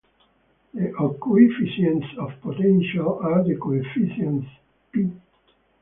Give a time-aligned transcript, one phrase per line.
[0.73, 4.47] The coefficients of potential are the coefficients
[4.91, 5.11] "p".